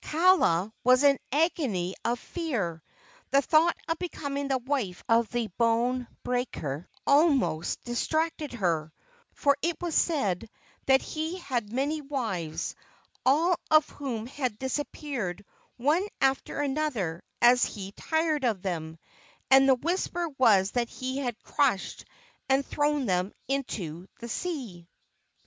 Kaala 0.03 0.71
was 0.83 1.03
in 1.03 1.11
an 1.11 1.19
agony 1.31 1.93
of 2.03 2.17
fear. 2.19 2.81
The 3.29 3.43
thought 3.43 3.77
of 3.87 3.99
becoming 3.99 4.47
the 4.47 4.57
wife 4.57 5.03
of 5.07 5.29
the 5.29 5.45
bone 5.59 6.07
breaker 6.23 6.89
almost 7.05 7.83
distracted 7.83 8.51
her, 8.53 8.91
for 9.35 9.55
it 9.61 9.77
was 9.79 9.93
said 9.93 10.49
that 10.87 11.03
he 11.03 11.35
had 11.35 11.65
had 11.65 11.73
many 11.73 12.01
wives, 12.01 12.73
all 13.27 13.59
of 13.69 13.87
whom 13.89 14.25
had 14.25 14.57
disappeared 14.57 15.45
one 15.77 16.07
after 16.19 16.61
another 16.61 17.23
as 17.39 17.63
he 17.63 17.91
tired 17.91 18.43
of 18.43 18.63
them, 18.63 18.97
and 19.51 19.69
the 19.69 19.75
whisper 19.75 20.27
was 20.39 20.71
that 20.71 20.89
he 20.89 21.19
had 21.19 21.37
crushed 21.43 22.05
and 22.49 22.65
thrown 22.65 23.05
them 23.05 23.31
into 23.47 24.07
the 24.17 24.27
sea. 24.29 24.87